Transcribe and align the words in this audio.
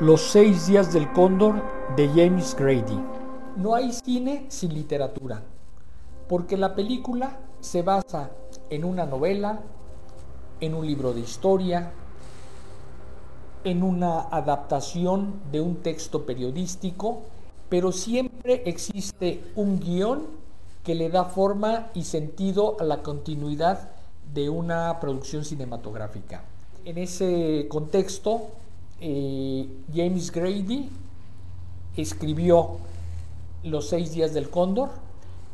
Los 0.00 0.22
seis 0.22 0.66
días 0.66 0.94
del 0.94 1.12
cóndor 1.12 1.62
de 1.94 2.08
James 2.08 2.56
Grady. 2.58 2.98
No 3.56 3.74
hay 3.74 3.92
cine 3.92 4.46
sin 4.48 4.72
literatura, 4.72 5.42
porque 6.26 6.56
la 6.56 6.74
película 6.74 7.38
se 7.60 7.82
basa 7.82 8.30
en 8.70 8.86
una 8.86 9.04
novela, 9.04 9.60
en 10.58 10.74
un 10.74 10.86
libro 10.86 11.12
de 11.12 11.20
historia, 11.20 11.92
en 13.62 13.82
una 13.82 14.20
adaptación 14.20 15.34
de 15.52 15.60
un 15.60 15.76
texto 15.82 16.24
periodístico, 16.24 17.20
pero 17.68 17.92
siempre 17.92 18.62
existe 18.64 19.52
un 19.54 19.80
guion 19.80 20.22
que 20.82 20.94
le 20.94 21.10
da 21.10 21.26
forma 21.26 21.90
y 21.92 22.04
sentido 22.04 22.78
a 22.80 22.84
la 22.84 23.02
continuidad 23.02 23.90
de 24.32 24.48
una 24.48 24.98
producción 24.98 25.44
cinematográfica. 25.44 26.42
En 26.86 26.96
ese 26.96 27.66
contexto, 27.68 28.46
eh, 29.00 29.68
James 29.94 30.30
Grady 30.30 30.90
escribió 31.96 32.78
Los 33.62 33.88
seis 33.88 34.12
días 34.12 34.32
del 34.34 34.50
cóndor, 34.50 34.90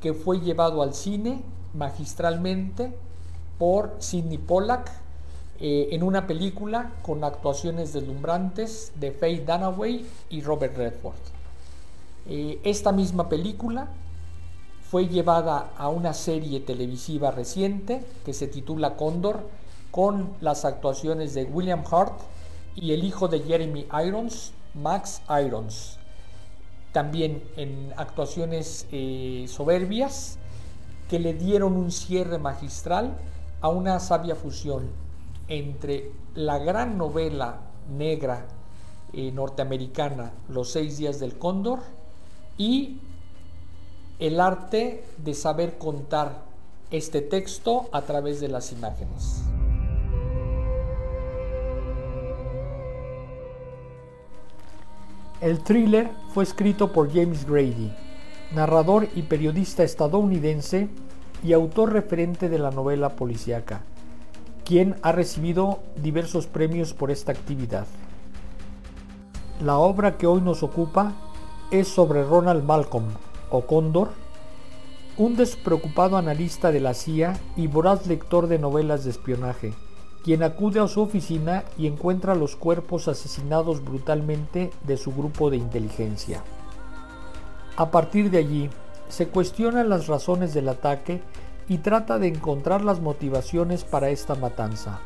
que 0.00 0.14
fue 0.14 0.40
llevado 0.40 0.82
al 0.82 0.94
cine 0.94 1.42
magistralmente 1.74 2.92
por 3.58 3.96
Sidney 3.98 4.38
Pollack 4.38 4.90
eh, 5.60 5.88
en 5.92 6.02
una 6.02 6.26
película 6.26 6.90
con 7.02 7.22
actuaciones 7.22 7.92
deslumbrantes 7.92 8.92
de 8.96 9.12
Faye 9.12 9.44
Dunaway 9.44 10.04
y 10.30 10.42
Robert 10.42 10.76
Redford. 10.76 11.14
Eh, 12.28 12.58
esta 12.64 12.92
misma 12.92 13.28
película 13.28 13.88
fue 14.90 15.06
llevada 15.08 15.70
a 15.76 15.88
una 15.88 16.12
serie 16.12 16.60
televisiva 16.60 17.30
reciente 17.30 18.04
que 18.24 18.32
se 18.32 18.48
titula 18.48 18.96
Cóndor 18.96 19.40
con 19.90 20.30
las 20.40 20.64
actuaciones 20.64 21.34
de 21.34 21.44
William 21.44 21.84
Hart 21.90 22.14
y 22.76 22.92
el 22.92 23.04
hijo 23.04 23.28
de 23.28 23.40
Jeremy 23.40 23.86
Irons, 24.06 24.52
Max 24.74 25.22
Irons. 25.28 25.98
También 26.92 27.42
en 27.56 27.92
actuaciones 27.96 28.86
eh, 28.92 29.46
soberbias 29.48 30.38
que 31.08 31.18
le 31.18 31.34
dieron 31.34 31.76
un 31.76 31.90
cierre 31.90 32.38
magistral 32.38 33.16
a 33.60 33.68
una 33.68 33.98
sabia 34.00 34.34
fusión 34.34 34.90
entre 35.48 36.10
la 36.34 36.58
gran 36.58 36.96
novela 36.96 37.60
negra 37.88 38.46
eh, 39.12 39.30
norteamericana 39.30 40.32
Los 40.48 40.70
seis 40.70 40.98
días 40.98 41.20
del 41.20 41.38
cóndor 41.38 41.80
y 42.56 42.98
el 44.18 44.40
arte 44.40 45.04
de 45.18 45.34
saber 45.34 45.78
contar 45.78 46.42
este 46.90 47.20
texto 47.20 47.88
a 47.92 48.02
través 48.02 48.40
de 48.40 48.48
las 48.48 48.72
imágenes. 48.72 49.42
El 55.44 55.62
thriller 55.62 56.10
fue 56.32 56.42
escrito 56.42 56.90
por 56.90 57.12
James 57.12 57.46
Grady, 57.46 57.92
narrador 58.54 59.08
y 59.14 59.24
periodista 59.24 59.82
estadounidense 59.82 60.88
y 61.42 61.52
autor 61.52 61.92
referente 61.92 62.48
de 62.48 62.58
la 62.58 62.70
novela 62.70 63.10
policíaca, 63.10 63.82
quien 64.64 64.96
ha 65.02 65.12
recibido 65.12 65.80
diversos 65.96 66.46
premios 66.46 66.94
por 66.94 67.10
esta 67.10 67.32
actividad. 67.32 67.86
La 69.60 69.76
obra 69.76 70.16
que 70.16 70.26
hoy 70.26 70.40
nos 70.40 70.62
ocupa 70.62 71.12
es 71.70 71.88
sobre 71.88 72.24
Ronald 72.24 72.64
Malcolm, 72.64 73.08
o 73.50 73.66
Cóndor, 73.66 74.12
un 75.18 75.36
despreocupado 75.36 76.16
analista 76.16 76.72
de 76.72 76.80
la 76.80 76.94
CIA 76.94 77.38
y 77.54 77.66
voraz 77.66 78.06
lector 78.06 78.46
de 78.46 78.58
novelas 78.58 79.04
de 79.04 79.10
espionaje, 79.10 79.74
quien 80.24 80.42
acude 80.42 80.80
a 80.80 80.88
su 80.88 81.02
oficina 81.02 81.64
y 81.76 81.86
encuentra 81.86 82.34
los 82.34 82.56
cuerpos 82.56 83.08
asesinados 83.08 83.84
brutalmente 83.84 84.70
de 84.86 84.96
su 84.96 85.12
grupo 85.12 85.50
de 85.50 85.58
inteligencia. 85.58 86.42
A 87.76 87.90
partir 87.90 88.30
de 88.30 88.38
allí, 88.38 88.70
se 89.10 89.28
cuestionan 89.28 89.90
las 89.90 90.06
razones 90.06 90.54
del 90.54 90.70
ataque 90.70 91.20
y 91.68 91.78
trata 91.78 92.18
de 92.18 92.28
encontrar 92.28 92.82
las 92.82 93.00
motivaciones 93.00 93.84
para 93.84 94.08
esta 94.08 94.34
matanza. 94.34 95.00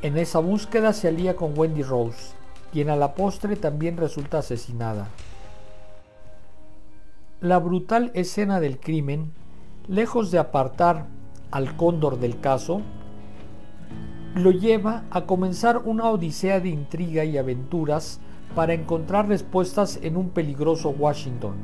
En 0.00 0.16
esa 0.16 0.38
búsqueda 0.38 0.94
se 0.94 1.08
alía 1.08 1.36
con 1.36 1.58
Wendy 1.58 1.82
Rose, 1.82 2.32
quien 2.72 2.88
a 2.88 2.96
la 2.96 3.14
postre 3.14 3.56
también 3.56 3.98
resulta 3.98 4.38
asesinada. 4.38 5.08
La 7.40 7.58
brutal 7.58 8.10
escena 8.14 8.58
del 8.58 8.80
crimen, 8.80 9.32
lejos 9.86 10.30
de 10.30 10.38
apartar 10.38 11.06
al 11.50 11.76
cóndor 11.76 12.18
del 12.18 12.40
caso, 12.40 12.80
lo 14.34 14.50
lleva 14.50 15.04
a 15.10 15.22
comenzar 15.22 15.78
una 15.84 16.10
odisea 16.10 16.60
de 16.60 16.68
intriga 16.68 17.24
y 17.24 17.38
aventuras 17.38 18.20
para 18.54 18.74
encontrar 18.74 19.28
respuestas 19.28 19.98
en 20.02 20.16
un 20.16 20.30
peligroso 20.30 20.90
Washington, 20.90 21.54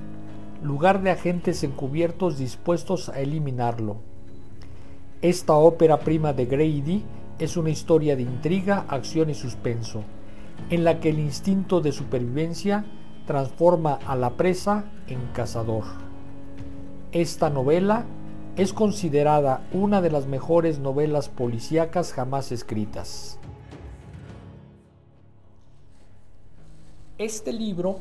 lugar 0.63 1.03
de 1.03 1.11
agentes 1.11 1.63
encubiertos 1.65 2.39
dispuestos 2.39 3.09
a 3.09 3.21
eliminarlo. 3.21 3.97
Esta 5.23 5.55
ópera 5.55 6.01
prima 6.01 6.33
de 6.33 6.47
Grady 6.47 7.03
es 7.39 7.57
una 7.57 7.71
historia 7.71 8.17
de 8.17 8.23
intriga, 8.23 8.85
acción 8.89 9.31
y 9.31 9.35
suspenso, 9.35 10.03
en 10.71 10.85
la 10.85 11.01
que 11.01 11.11
el 11.11 11.19
instinto 11.19 11.81
de 11.81 11.93
supervivencia 11.93 12.85
transforma 13.27 13.99
a 14.07 14.17
la 14.17 14.31
presa 14.31 14.85
en 15.09 15.19
cazador. 15.33 15.85
Esta 17.13 17.51
novela 17.51 18.05
es 18.57 18.73
considerada 18.73 19.67
una 19.73 20.01
de 20.01 20.11
las 20.11 20.27
mejores 20.27 20.79
novelas 20.79 21.29
policíacas 21.29 22.13
jamás 22.13 22.53
escritas. 22.53 23.39
Este 27.19 27.53
libro, 27.53 27.99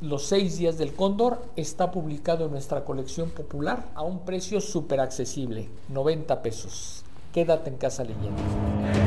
Los 0.00 0.26
seis 0.26 0.58
días 0.58 0.76
del 0.76 0.92
cóndor, 0.92 1.42
está 1.56 1.90
publicado 1.90 2.44
en 2.44 2.50
nuestra 2.52 2.84
colección 2.84 3.30
popular 3.30 3.86
a 3.94 4.02
un 4.02 4.20
precio 4.20 4.60
súper 4.60 5.00
accesible, 5.00 5.70
90 5.88 6.42
pesos. 6.42 7.02
Quédate 7.32 7.70
en 7.70 7.76
casa 7.76 8.04
leyendo. 8.04 9.05